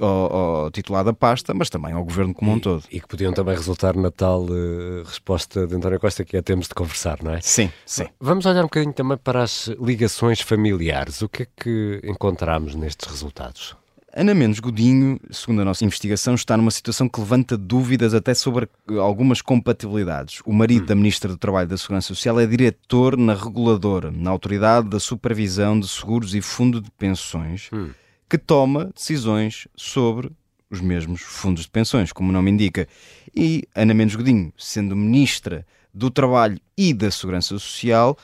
ao, 0.00 0.36
ao, 0.36 0.70
titular 0.70 1.04
da 1.04 1.12
pasta, 1.12 1.54
mas 1.54 1.70
também 1.70 1.92
ao 1.92 2.04
governo 2.04 2.34
como 2.34 2.50
e, 2.50 2.54
um 2.54 2.58
todo. 2.58 2.84
E 2.90 3.00
que 3.00 3.06
podiam 3.06 3.32
também 3.32 3.54
resultar 3.54 3.94
na 3.94 4.10
tal 4.10 4.42
uh, 4.42 5.02
resposta 5.04 5.66
de 5.66 5.74
António 5.74 6.00
Costa 6.00 6.24
que 6.24 6.36
é 6.36 6.42
temos 6.42 6.68
de 6.68 6.74
conversar, 6.74 7.22
não 7.22 7.32
é? 7.32 7.40
Sim, 7.40 7.70
sim. 7.86 8.06
Vamos 8.20 8.46
olhar 8.46 8.60
um 8.60 8.64
bocadinho 8.64 8.92
também 8.92 9.16
para 9.16 9.42
as 9.42 9.68
ligações 9.80 10.40
familiares. 10.40 11.22
O 11.22 11.28
que 11.28 11.44
é 11.44 11.46
que 11.56 12.00
encontramos 12.04 12.74
nestes 12.74 13.08
resultados? 13.08 13.76
Ana 14.16 14.32
Mendes 14.32 14.60
Godinho, 14.60 15.18
segundo 15.28 15.62
a 15.62 15.64
nossa 15.64 15.84
investigação, 15.84 16.36
está 16.36 16.56
numa 16.56 16.70
situação 16.70 17.08
que 17.08 17.18
levanta 17.18 17.56
dúvidas 17.56 18.14
até 18.14 18.32
sobre 18.32 18.68
algumas 19.00 19.42
compatibilidades. 19.42 20.40
O 20.46 20.52
marido 20.52 20.84
hum. 20.84 20.86
da 20.86 20.94
Ministra 20.94 21.28
do 21.28 21.36
Trabalho 21.36 21.66
e 21.66 21.70
da 21.70 21.76
Segurança 21.76 22.06
Social 22.06 22.38
é 22.38 22.46
diretor 22.46 23.16
na 23.16 23.34
reguladora, 23.34 24.12
na 24.12 24.30
Autoridade 24.30 24.88
da 24.88 25.00
Supervisão 25.00 25.80
de 25.80 25.88
Seguros 25.88 26.32
e 26.32 26.40
Fundo 26.40 26.80
de 26.80 26.92
Pensões, 26.92 27.68
hum. 27.72 27.90
que 28.30 28.38
toma 28.38 28.92
decisões 28.94 29.66
sobre 29.74 30.30
os 30.70 30.80
mesmos 30.80 31.20
fundos 31.20 31.64
de 31.64 31.70
pensões, 31.70 32.12
como 32.12 32.28
o 32.30 32.32
nome 32.32 32.52
indica. 32.52 32.86
E 33.34 33.64
Ana 33.74 33.94
Mendes 33.94 34.14
Godinho, 34.14 34.52
sendo 34.56 34.94
Ministra 34.94 35.66
do 35.92 36.08
Trabalho 36.08 36.60
e 36.78 36.94
da 36.94 37.10
Segurança 37.10 37.48
Social, 37.48 38.16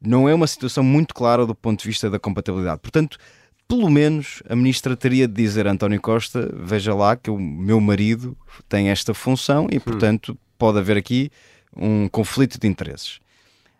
não 0.00 0.28
é 0.28 0.34
uma 0.34 0.48
situação 0.48 0.82
muito 0.82 1.14
clara 1.14 1.46
do 1.46 1.54
ponto 1.54 1.82
de 1.82 1.86
vista 1.86 2.10
da 2.10 2.18
compatibilidade. 2.18 2.80
Portanto, 2.80 3.16
pelo 3.70 3.88
menos 3.88 4.42
a 4.48 4.56
ministra 4.56 4.96
teria 4.96 5.28
de 5.28 5.34
dizer 5.34 5.68
a 5.68 5.70
António 5.70 6.00
Costa: 6.00 6.52
veja 6.52 6.92
lá 6.92 7.14
que 7.14 7.30
o 7.30 7.38
meu 7.38 7.80
marido 7.80 8.36
tem 8.68 8.90
esta 8.90 9.14
função 9.14 9.68
e, 9.70 9.78
portanto, 9.78 10.32
hum. 10.32 10.36
pode 10.58 10.78
haver 10.78 10.96
aqui 10.96 11.30
um 11.76 12.08
conflito 12.08 12.58
de 12.58 12.66
interesses. 12.66 13.20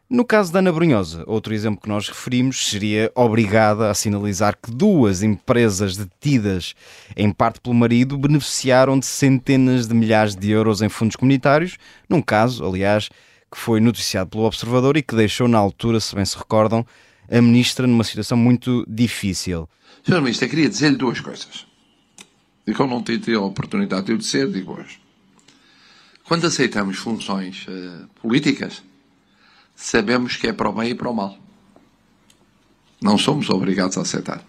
No 0.08 0.24
caso 0.24 0.52
da 0.52 0.60
Ana 0.60 0.72
Brunhosa, 0.72 1.24
outro 1.26 1.54
exemplo 1.54 1.82
que 1.82 1.88
nós 1.88 2.08
referimos, 2.08 2.68
seria 2.68 3.10
obrigada 3.14 3.90
a 3.90 3.94
sinalizar 3.94 4.56
que 4.60 4.70
duas 4.70 5.22
empresas 5.22 5.96
detidas 5.96 6.74
em 7.16 7.32
parte 7.32 7.60
pelo 7.60 7.74
marido 7.74 8.18
beneficiaram 8.18 8.98
de 8.98 9.06
centenas 9.06 9.86
de 9.86 9.94
milhares 9.94 10.34
de 10.34 10.50
euros 10.50 10.82
em 10.82 10.88
fundos 10.88 11.16
comunitários, 11.16 11.78
num 12.08 12.22
caso, 12.22 12.64
aliás, 12.64 13.08
que 13.50 13.58
foi 13.58 13.80
noticiado 13.80 14.30
pelo 14.30 14.44
Observador 14.44 14.96
e 14.96 15.02
que 15.02 15.14
deixou 15.14 15.46
na 15.46 15.58
altura, 15.58 16.00
se 16.00 16.14
bem 16.14 16.24
se 16.24 16.36
recordam, 16.36 16.84
a 17.30 17.40
ministra 17.40 17.86
numa 17.86 18.04
situação 18.04 18.36
muito 18.36 18.84
difícil. 18.88 19.68
Senhor 20.04 20.20
Ministro, 20.20 20.46
eu 20.46 20.50
queria 20.50 20.68
dizer-lhe 20.68 20.96
duas 20.96 21.20
coisas. 21.20 21.66
E 22.66 22.72
como 22.72 22.94
não 22.94 23.02
tive 23.02 23.34
a 23.34 23.40
oportunidade 23.40 24.06
de 24.06 24.12
eu 24.12 24.16
dizer, 24.16 24.50
digo 24.50 24.72
hoje. 24.72 25.00
Quando 26.24 26.46
aceitamos 26.46 26.96
funções 26.96 27.66
uh, 27.66 28.08
políticas, 28.20 28.82
sabemos 29.74 30.36
que 30.36 30.46
é 30.46 30.52
para 30.52 30.68
o 30.68 30.72
bem 30.72 30.90
e 30.90 30.94
para 30.94 31.08
o 31.08 31.14
mal. 31.14 31.36
Não 33.02 33.16
somos 33.16 33.48
obrigados 33.48 33.96
a 33.96 34.02
aceitar. 34.02 34.44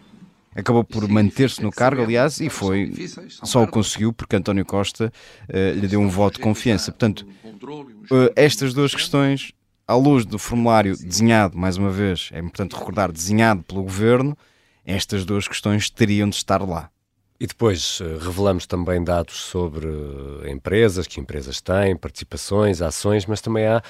Acabou 0.53 0.83
por 0.83 1.07
manter-se 1.07 1.61
no 1.63 1.71
cargo, 1.71 2.01
aliás, 2.01 2.41
e 2.41 2.49
foi 2.49 2.93
só 3.29 3.63
o 3.63 3.67
conseguiu 3.67 4.11
porque 4.11 4.35
António 4.35 4.65
Costa 4.65 5.11
uh, 5.49 5.79
lhe 5.79 5.87
deu 5.87 6.01
um 6.01 6.09
voto 6.09 6.35
de 6.35 6.41
confiança. 6.41 6.91
Portanto, 6.91 7.25
uh, 7.45 8.31
estas 8.35 8.73
duas 8.73 8.93
questões, 8.93 9.53
à 9.91 9.95
luz 9.95 10.25
do 10.25 10.39
formulário 10.39 10.95
desenhado, 10.95 11.57
mais 11.57 11.75
uma 11.75 11.89
vez, 11.89 12.29
é 12.31 12.39
importante 12.39 12.77
recordar, 12.77 13.11
desenhado 13.11 13.61
pelo 13.63 13.83
governo, 13.83 14.37
estas 14.85 15.25
duas 15.25 15.49
questões 15.49 15.89
teriam 15.89 16.29
de 16.29 16.35
estar 16.37 16.61
lá. 16.61 16.89
E 17.37 17.45
depois 17.45 17.99
eh, 18.01 18.17
revelamos 18.23 18.65
também 18.65 19.03
dados 19.03 19.35
sobre 19.35 19.87
eh, 19.87 20.49
empresas, 20.49 21.07
que 21.07 21.19
empresas 21.19 21.59
têm, 21.59 21.97
participações, 21.97 22.81
ações, 22.81 23.25
mas 23.25 23.41
também 23.41 23.67
há 23.67 23.81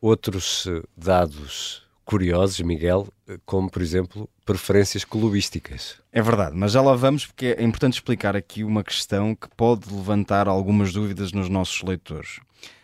outros 0.00 0.68
eh, 0.68 0.82
dados 0.96 1.82
curiosos, 2.04 2.60
Miguel, 2.60 3.08
como 3.44 3.68
por 3.68 3.82
exemplo 3.82 4.28
preferências 4.44 5.04
clubísticas. 5.04 5.96
É 6.12 6.22
verdade, 6.22 6.56
mas 6.56 6.72
já 6.72 6.80
lá 6.80 6.94
vamos 6.94 7.26
porque 7.26 7.56
é 7.58 7.62
importante 7.62 7.94
explicar 7.94 8.36
aqui 8.36 8.62
uma 8.62 8.84
questão 8.84 9.34
que 9.34 9.48
pode 9.56 9.92
levantar 9.92 10.46
algumas 10.46 10.92
dúvidas 10.92 11.32
nos 11.32 11.48
nossos 11.48 11.82
leitores. 11.82 12.40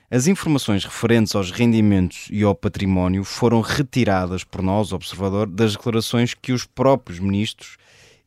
As 0.08 0.28
informações 0.28 0.84
referentes 0.84 1.34
aos 1.34 1.50
rendimentos 1.50 2.28
e 2.30 2.44
ao 2.44 2.54
património 2.54 3.24
foram 3.24 3.60
retiradas 3.60 4.44
por 4.44 4.62
nós, 4.62 4.92
observador, 4.92 5.48
das 5.48 5.72
declarações 5.72 6.32
que 6.32 6.52
os 6.52 6.64
próprios 6.64 7.18
ministros 7.18 7.76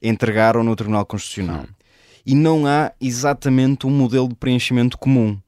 entregaram 0.01 0.61
no 0.61 0.75
Tribunal 0.75 1.05
Constitucional. 1.05 1.61
Sim. 1.61 1.69
E 2.25 2.35
não 2.35 2.67
há 2.67 2.91
exatamente 2.99 3.87
um 3.87 3.89
modelo 3.89 4.27
de 4.27 4.35
preenchimento 4.35 4.97
comum. 4.97 5.39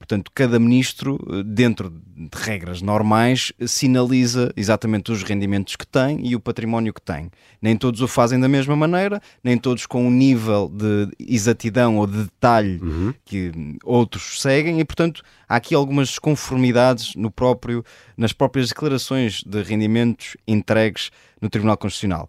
Portanto, 0.00 0.32
cada 0.34 0.58
ministro, 0.58 1.20
eh, 1.30 1.42
dentro 1.44 1.90
de 1.90 2.30
regras 2.32 2.80
normais, 2.80 3.52
sinaliza 3.66 4.50
exatamente 4.56 5.12
os 5.12 5.22
rendimentos 5.22 5.76
que 5.76 5.86
tem 5.86 6.26
e 6.26 6.34
o 6.34 6.40
património 6.40 6.94
que 6.94 7.02
tem. 7.02 7.30
Nem 7.60 7.76
todos 7.76 8.00
o 8.00 8.08
fazem 8.08 8.40
da 8.40 8.48
mesma 8.48 8.74
maneira, 8.74 9.20
nem 9.44 9.58
todos 9.58 9.84
com 9.84 10.06
um 10.06 10.10
nível 10.10 10.70
de 10.70 11.10
exatidão 11.20 11.98
ou 11.98 12.06
de 12.06 12.24
detalhe 12.24 12.80
uhum. 12.82 13.12
que 13.26 13.52
outros 13.84 14.40
seguem, 14.40 14.80
e, 14.80 14.84
portanto, 14.86 15.22
há 15.46 15.56
aqui 15.56 15.74
algumas 15.74 16.08
desconformidades 16.08 17.14
no 17.14 17.30
próprio, 17.30 17.84
nas 18.16 18.32
próprias 18.32 18.70
declarações 18.70 19.42
de 19.44 19.62
rendimentos 19.62 20.34
entregues 20.48 21.10
no 21.42 21.50
Tribunal 21.50 21.76
Constitucional. 21.76 22.26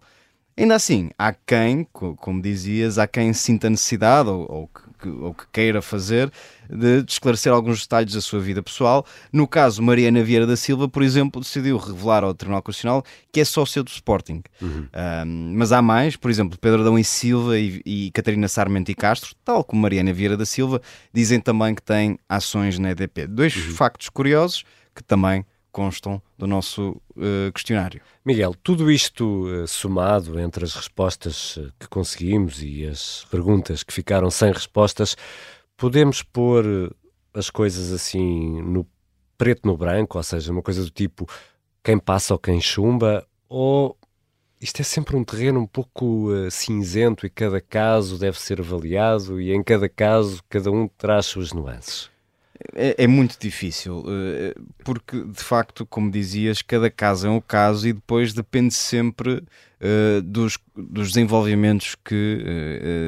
Ainda 0.54 0.74
assim, 0.74 1.10
há 1.18 1.32
quem, 1.32 1.86
como 1.90 2.42
dizias, 2.42 2.98
há 2.98 3.06
quem 3.06 3.32
sinta 3.32 3.70
necessidade 3.70 4.28
ou, 4.28 4.46
ou, 4.52 4.66
que, 4.68 4.82
ou 5.08 5.34
que 5.34 5.44
queira 5.52 5.82
fazer 5.82 6.30
de, 6.68 7.02
de, 7.02 7.12
esclarecer 7.12 7.52
alguns 7.52 7.82
detalhes 7.82 8.14
da 8.14 8.20
sua 8.20 8.40
vida 8.40 8.62
pessoal. 8.62 9.04
No 9.32 9.46
caso, 9.46 9.82
Mariana 9.82 10.22
Vieira 10.22 10.46
da 10.46 10.56
Silva, 10.56 10.88
por 10.88 11.02
exemplo, 11.02 11.40
decidiu 11.40 11.76
revelar 11.76 12.24
ao 12.24 12.34
Tribunal 12.34 12.62
Constitucional 12.62 13.04
que 13.30 13.40
é 13.40 13.44
sócia 13.44 13.82
do 13.82 13.88
Sporting. 13.88 14.42
Uhum. 14.60 14.86
Um, 14.94 15.54
mas 15.56 15.72
há 15.72 15.82
mais, 15.82 16.16
por 16.16 16.30
exemplo, 16.30 16.58
Pedro 16.58 16.82
Adão 16.82 16.98
e 16.98 17.04
Silva 17.04 17.58
e, 17.58 17.82
e 17.84 18.10
Catarina 18.12 18.48
Sarmento 18.48 18.90
e 18.90 18.94
Castro, 18.94 19.34
tal 19.44 19.64
como 19.64 19.82
Mariana 19.82 20.12
Vieira 20.12 20.36
da 20.36 20.46
Silva, 20.46 20.80
dizem 21.12 21.40
também 21.40 21.74
que 21.74 21.82
têm 21.82 22.18
ações 22.28 22.78
na 22.78 22.90
EDP. 22.90 23.26
Dois 23.26 23.56
uhum. 23.56 23.72
factos 23.74 24.08
curiosos 24.08 24.64
que 24.94 25.02
também 25.02 25.44
constam 25.72 26.22
do 26.38 26.46
nosso 26.46 27.00
uh, 27.16 27.50
questionário. 27.52 28.00
Miguel, 28.24 28.54
tudo 28.62 28.90
isto 28.90 29.46
uh, 29.46 29.66
somado 29.66 30.38
entre 30.38 30.64
as 30.64 30.74
respostas 30.74 31.56
uh, 31.56 31.72
que 31.80 31.88
conseguimos 31.88 32.62
e 32.62 32.86
as 32.86 33.26
perguntas 33.30 33.82
que 33.82 33.92
ficaram 33.92 34.30
sem 34.30 34.52
respostas, 34.52 35.16
podemos 35.76 36.22
pôr 36.22 36.94
as 37.34 37.48
coisas 37.48 37.90
assim 37.90 38.62
no 38.62 38.86
preto 39.38 39.66
no 39.66 39.76
branco, 39.76 40.18
ou 40.18 40.22
seja, 40.22 40.52
uma 40.52 40.62
coisa 40.62 40.84
do 40.84 40.90
tipo 40.90 41.26
quem 41.82 41.98
passa 41.98 42.34
ou 42.34 42.38
quem 42.38 42.60
chumba, 42.60 43.26
ou 43.48 43.98
isto 44.60 44.80
é 44.80 44.84
sempre 44.84 45.16
um 45.16 45.24
terreno 45.24 45.58
um 45.58 45.66
pouco 45.66 46.28
cinzento 46.48 47.26
e 47.26 47.30
cada 47.30 47.60
caso 47.60 48.16
deve 48.16 48.38
ser 48.38 48.60
avaliado 48.60 49.40
e 49.40 49.52
em 49.52 49.60
cada 49.60 49.88
caso 49.88 50.40
cada 50.48 50.70
um 50.70 50.86
traz 50.86 51.26
suas 51.26 51.52
nuances. 51.52 52.11
É, 52.74 53.04
é, 53.04 53.06
muito 53.06 53.36
difícil, 53.40 54.04
eh, 54.06 54.54
porque 54.84 55.24
de 55.24 55.42
facto, 55.42 55.84
como 55.84 56.10
dizias, 56.10 56.62
cada 56.62 56.90
caso 56.90 57.26
é 57.26 57.30
um 57.30 57.40
caso 57.40 57.88
e 57.88 57.92
depois 57.92 58.32
depende 58.32 58.74
sempre 58.74 59.42
uh, 59.82 60.22
dos, 60.22 60.58
dos 60.76 61.08
desenvolvimentos 61.08 61.96
que 62.04 62.44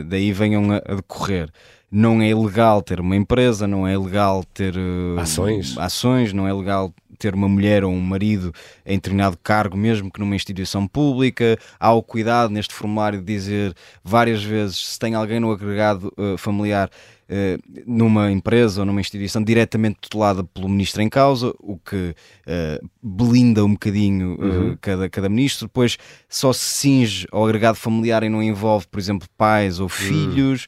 uh, 0.03 0.05
daí 0.05 0.33
venham 0.33 0.73
a, 0.73 0.77
a, 0.77 0.95
decorrer. 0.97 1.51
Não 1.91 2.21
é 2.21 2.31
ilegal 2.31 2.83
ter 2.83 2.99
uma 2.99 3.15
empresa, 3.15 3.69
não 3.69 3.87
é 3.87 3.93
ilegal 3.93 4.43
ter 4.53 4.77
uh, 4.77 5.19
ações. 5.19 5.79
ações, 5.79 6.33
não 6.33 6.49
é 6.49 6.53
legal 6.53 6.93
ter 7.19 7.35
uma 7.35 7.49
mulher 7.49 7.85
ou 7.85 7.93
um 7.93 8.01
marido 8.01 8.53
em 8.85 8.97
determinado 8.97 9.39
cargo, 9.43 9.77
mesmo 9.77 10.11
que 10.11 10.21
numa 10.21 10.37
instituição 10.37 10.87
pública. 10.87 11.59
Há 11.79 11.93
o 11.93 12.03
cuidado 12.03 12.51
neste 12.51 12.75
formulário 12.75 13.21
de 13.21 13.25
dizer 13.25 13.75
várias 14.03 14.43
vezes 14.43 14.95
se 14.95 14.99
tem 14.99 15.15
alguém 15.15 15.41
no 15.41 15.51
agregado 15.51 16.13
uh, 16.17 16.37
familiar 16.39 16.91
uh, 17.29 17.83
numa 17.87 18.31
empresa 18.31 18.81
ou 18.81 18.87
numa 18.87 19.01
instituição 19.01 19.43
diretamente 19.43 19.99
tutelada 20.01 20.45
pelo 20.45 20.69
ministro 20.69 21.03
em 21.03 21.09
causa, 21.09 21.55
o 21.59 21.79
que 21.79 22.15
uh, 22.47 22.89
blinda 23.03 23.65
um 23.65 23.73
bocadinho 23.73 24.37
uhum. 24.41 24.79
cada, 24.81 25.09
cada 25.09 25.29
ministro. 25.29 25.67
Depois 25.67 25.97
só 26.29 26.53
se 26.53 26.65
cinge 26.65 27.27
ao 27.31 27.45
agregado 27.45 27.77
familiar 27.77 28.23
e 28.23 28.29
não 28.29 28.43
envolve, 28.43 28.87
por 28.87 28.99
exemplo, 28.99 29.29
pais 29.37 29.79
ou 29.79 29.85
uhum. 29.85 29.89
filhos. 29.89 30.67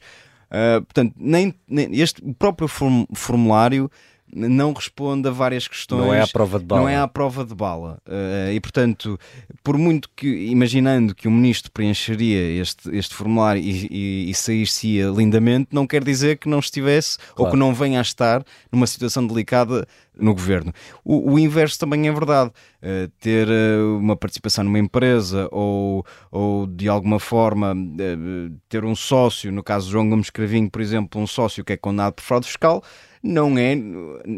Uhum. 0.49 0.83
portanto, 0.83 1.13
nem, 1.17 1.53
nem, 1.67 1.99
este 1.99 2.21
o 2.23 2.33
próprio 2.33 2.67
formulário 2.67 3.91
não 4.33 4.73
responde 4.73 5.27
a 5.27 5.31
várias 5.31 5.67
questões. 5.67 6.05
Não 6.05 6.13
é 6.13 6.21
à 6.21 6.27
prova 6.27 6.59
de 6.59 6.65
bala. 6.65 6.81
Não 6.81 6.89
é 6.89 6.97
à 6.97 7.07
prova 7.07 7.45
de 7.45 7.55
bala. 7.55 7.97
Uh, 8.05 8.51
e, 8.51 8.59
portanto, 8.59 9.17
por 9.63 9.77
muito 9.77 10.09
que, 10.15 10.27
imaginando 10.49 11.15
que 11.15 11.27
o 11.27 11.31
ministro 11.31 11.71
preencheria 11.71 12.61
este, 12.61 12.95
este 12.95 13.15
formulário 13.15 13.61
e, 13.61 13.87
e, 13.89 14.29
e 14.29 14.33
sair-se-ia 14.33 15.07
lindamente, 15.07 15.69
não 15.71 15.87
quer 15.87 16.03
dizer 16.03 16.37
que 16.37 16.49
não 16.49 16.59
estivesse 16.59 17.17
claro. 17.17 17.35
ou 17.43 17.49
que 17.51 17.55
não 17.55 17.73
venha 17.73 17.99
a 17.99 18.01
estar 18.01 18.43
numa 18.71 18.85
situação 18.85 19.25
delicada 19.25 19.87
no 20.19 20.33
governo. 20.33 20.73
O, 21.05 21.33
o 21.33 21.39
inverso 21.39 21.79
também 21.79 22.07
é 22.07 22.11
verdade. 22.11 22.51
Uh, 22.77 23.09
ter 23.19 23.47
uh, 23.47 23.97
uma 23.97 24.15
participação 24.15 24.63
numa 24.63 24.79
empresa 24.79 25.47
ou, 25.51 26.05
ou 26.31 26.67
de 26.67 26.87
alguma 26.87 27.19
forma 27.19 27.73
ter 28.69 28.83
um 28.83 28.95
sócio, 28.95 29.51
no 29.51 29.63
caso 29.63 29.87
de 29.87 29.93
João 29.93 30.09
Gomes 30.09 30.29
Cravinho, 30.29 30.69
por 30.69 30.81
exemplo, 30.81 31.19
um 31.19 31.25
sócio 31.25 31.63
que 31.63 31.73
é 31.73 31.77
condenado 31.77 32.13
por 32.13 32.23
fraude 32.23 32.45
fiscal, 32.45 32.83
não 33.27 33.57
é 33.57 33.75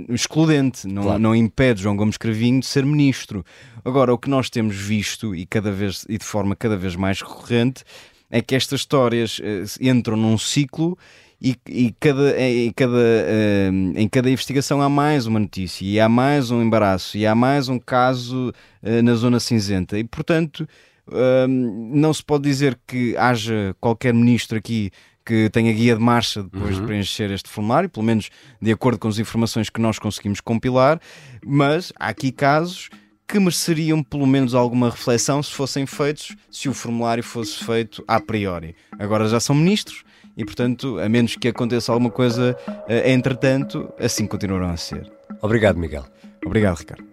excludente, 0.09 0.87
não, 0.87 1.03
claro. 1.03 1.19
não 1.19 1.35
impede 1.35 1.83
João 1.83 1.95
Gomes 1.95 2.17
Cravinho 2.17 2.59
de 2.59 2.65
ser 2.65 2.85
ministro. 2.85 3.45
Agora, 3.85 4.13
o 4.13 4.17
que 4.17 4.29
nós 4.29 4.49
temos 4.49 4.75
visto 4.75 5.35
e 5.35 5.45
cada 5.45 5.71
vez 5.71 6.05
e 6.09 6.17
de 6.17 6.25
forma 6.25 6.55
cada 6.55 6.75
vez 6.75 6.95
mais 6.95 7.21
recorrente 7.21 7.83
é 8.29 8.41
que 8.41 8.55
estas 8.55 8.81
histórias 8.81 9.39
uh, 9.39 9.43
entram 9.81 10.15
num 10.15 10.37
ciclo 10.37 10.97
e, 11.41 11.55
e 11.67 11.95
cada, 11.99 12.39
em, 12.39 12.71
cada, 12.71 12.97
uh, 12.97 13.93
em 13.95 14.07
cada 14.07 14.29
investigação 14.29 14.81
há 14.81 14.89
mais 14.89 15.25
uma 15.25 15.39
notícia 15.39 15.85
e 15.85 15.99
há 15.99 16.09
mais 16.09 16.51
um 16.51 16.61
embaraço 16.61 17.17
e 17.17 17.25
há 17.25 17.33
mais 17.33 17.69
um 17.69 17.79
caso 17.79 18.53
uh, 18.83 19.01
na 19.01 19.15
zona 19.15 19.39
cinzenta 19.39 19.97
e 19.97 20.03
portanto 20.03 20.67
não 21.47 22.13
se 22.13 22.23
pode 22.23 22.43
dizer 22.43 22.79
que 22.85 23.17
haja 23.17 23.75
qualquer 23.81 24.13
ministro 24.13 24.59
aqui 24.59 24.91
que 25.29 25.47
tem 25.51 25.69
a 25.69 25.71
guia 25.71 25.95
de 25.95 26.01
marcha 26.01 26.41
depois 26.41 26.73
uhum. 26.73 26.81
de 26.81 26.87
preencher 26.87 27.29
este 27.29 27.47
formulário, 27.47 27.87
pelo 27.87 28.03
menos 28.03 28.31
de 28.59 28.71
acordo 28.71 28.97
com 28.97 29.07
as 29.07 29.19
informações 29.19 29.69
que 29.69 29.79
nós 29.79 29.99
conseguimos 29.99 30.41
compilar, 30.41 30.99
mas 31.45 31.93
há 31.99 32.07
aqui 32.07 32.31
casos 32.31 32.89
que 33.27 33.37
mereceriam 33.37 34.01
pelo 34.01 34.25
menos 34.25 34.55
alguma 34.55 34.89
reflexão 34.89 35.43
se 35.43 35.53
fossem 35.53 35.85
feitos, 35.85 36.35
se 36.49 36.67
o 36.67 36.73
formulário 36.73 37.23
fosse 37.23 37.63
feito 37.63 38.03
a 38.07 38.19
priori. 38.19 38.75
Agora 38.97 39.27
já 39.27 39.39
são 39.39 39.55
ministros 39.55 40.03
e, 40.35 40.43
portanto, 40.43 40.97
a 40.97 41.07
menos 41.07 41.35
que 41.35 41.47
aconteça 41.47 41.91
alguma 41.91 42.09
coisa 42.09 42.57
eh, 42.87 43.13
entretanto, 43.13 43.87
assim 43.99 44.25
continuarão 44.25 44.71
a 44.71 44.77
ser. 44.77 45.11
Obrigado, 45.43 45.77
Miguel. 45.77 46.05
Obrigado, 46.43 46.79
Ricardo. 46.79 47.03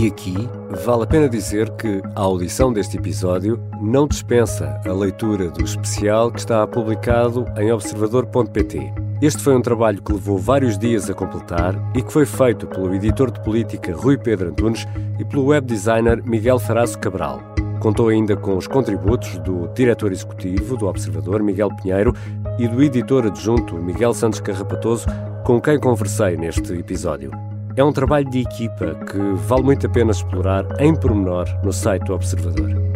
E 0.00 0.06
aqui 0.06 0.34
vale 0.82 1.02
a 1.02 1.06
pena 1.06 1.28
dizer 1.28 1.70
que 1.76 2.00
a 2.16 2.20
audição 2.22 2.72
deste 2.72 2.96
episódio 2.96 3.62
não 3.82 4.06
dispensa 4.06 4.80
a 4.86 4.92
leitura 4.92 5.50
do 5.50 5.64
especial 5.64 6.30
que 6.30 6.38
está 6.38 6.64
publicado 6.66 7.44
em 7.58 7.72
observador.pt. 7.72 8.92
Este 9.20 9.42
foi 9.42 9.56
um 9.56 9.60
trabalho 9.60 10.00
que 10.00 10.12
levou 10.12 10.38
vários 10.38 10.78
dias 10.78 11.10
a 11.10 11.14
completar 11.14 11.74
e 11.94 12.00
que 12.00 12.12
foi 12.12 12.24
feito 12.24 12.66
pelo 12.66 12.94
editor 12.94 13.30
de 13.32 13.40
política 13.40 13.94
Rui 13.94 14.16
Pedro 14.16 14.50
Antunes 14.50 14.86
e 15.18 15.24
pelo 15.24 15.46
web 15.46 15.66
designer 15.66 16.22
Miguel 16.24 16.60
Farazo 16.60 16.98
Cabral. 16.98 17.40
Contou 17.80 18.08
ainda 18.08 18.36
com 18.36 18.56
os 18.56 18.68
contributos 18.68 19.36
do 19.38 19.66
diretor 19.74 20.12
executivo 20.12 20.76
do 20.76 20.86
Observador, 20.86 21.42
Miguel 21.42 21.74
Pinheiro, 21.82 22.14
e 22.58 22.68
do 22.68 22.80
editor 22.80 23.26
adjunto, 23.26 23.74
Miguel 23.76 24.14
Santos 24.14 24.38
Carrapatoso, 24.38 25.06
com 25.44 25.60
quem 25.60 25.80
conversei 25.80 26.36
neste 26.36 26.72
episódio. 26.72 27.32
É 27.74 27.82
um 27.82 27.92
trabalho 27.92 28.30
de 28.30 28.40
equipa 28.40 28.94
que 29.06 29.18
vale 29.46 29.62
muito 29.64 29.86
a 29.86 29.90
pena 29.90 30.12
explorar 30.12 30.64
em 30.78 30.94
pormenor 30.94 31.48
no 31.64 31.72
site 31.72 32.04
do 32.04 32.14
Observador. 32.14 32.91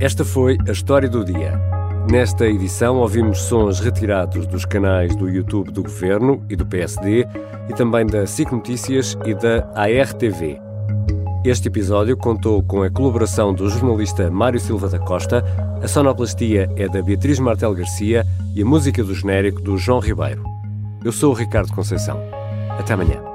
Esta 0.00 0.24
foi 0.24 0.58
a 0.68 0.72
história 0.72 1.08
do 1.08 1.24
dia. 1.24 1.60
Nesta 2.10 2.46
edição 2.46 2.96
ouvimos 2.96 3.40
sons 3.42 3.78
retirados 3.78 4.46
dos 4.46 4.64
canais 4.64 5.14
do 5.14 5.28
YouTube 5.28 5.70
do 5.70 5.82
Governo 5.82 6.44
e 6.50 6.56
do 6.56 6.66
PSD 6.66 7.26
e 7.68 7.74
também 7.74 8.04
da 8.04 8.26
SIC 8.26 8.50
Notícias 8.50 9.16
e 9.24 9.34
da 9.34 9.70
ARTV. 9.74 10.60
Este 11.44 11.68
episódio 11.68 12.16
contou 12.16 12.62
com 12.62 12.82
a 12.82 12.90
colaboração 12.90 13.54
do 13.54 13.68
jornalista 13.68 14.30
Mário 14.30 14.58
Silva 14.58 14.88
da 14.88 14.98
Costa, 14.98 15.44
a 15.82 15.86
sonoplastia 15.86 16.68
é 16.76 16.88
da 16.88 17.00
Beatriz 17.00 17.38
Martel 17.38 17.74
Garcia 17.74 18.26
e 18.54 18.62
a 18.62 18.66
música 18.66 19.02
do 19.02 19.14
genérico 19.14 19.60
do 19.60 19.76
João 19.78 20.00
Ribeiro. 20.00 20.42
Eu 21.04 21.12
sou 21.12 21.32
o 21.32 21.36
Ricardo 21.36 21.72
Conceição. 21.72 22.20
Até 22.78 22.94
amanhã. 22.94 23.33